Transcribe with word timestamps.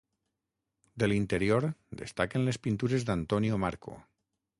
De 1.03 1.09
l'interior 1.11 1.67
destaquen 2.01 2.47
les 2.47 2.59
pintures 2.65 3.05
d'Antonio 3.11 3.61
Marco. 3.67 3.95